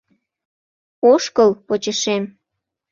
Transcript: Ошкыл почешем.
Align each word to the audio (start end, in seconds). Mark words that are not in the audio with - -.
Ошкыл 1.11 1.51
почешем. 1.67 2.23